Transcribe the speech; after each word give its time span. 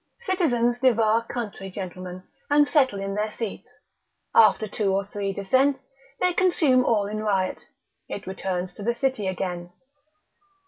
Citizens 0.25 0.79
devour 0.79 1.21
country 1.29 1.69
gentlemen, 1.69 2.23
and 2.49 2.67
settle 2.67 2.99
in 2.99 3.13
their 3.13 3.31
seats; 3.31 3.69
after 4.33 4.67
two 4.67 4.91
or 4.91 5.05
three 5.05 5.31
descents, 5.31 5.83
they 6.19 6.33
consume 6.33 6.83
all 6.83 7.05
in 7.05 7.17
riot, 7.21 7.67
it 8.09 8.25
returns 8.25 8.73
to 8.73 8.81
the 8.81 8.95
city 8.95 9.27
again. 9.27 9.71